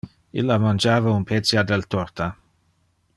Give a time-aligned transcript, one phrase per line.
[0.43, 2.33] Illa mangiava un pecia del torta.